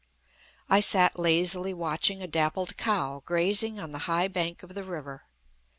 [0.67, 5.25] I sat lazily watching a dappled cow grazing on the high bank of the river.